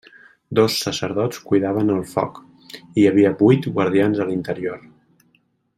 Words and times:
Dos 0.59 0.77
sacerdots 0.85 1.43
cuidaven 1.51 1.91
el 1.97 2.01
foc, 2.13 2.41
i 2.79 2.79
hi 3.03 3.07
havia 3.11 3.33
vuit 3.45 3.69
guardians 3.77 4.23
a 4.25 4.29
l'interior. 4.31 4.83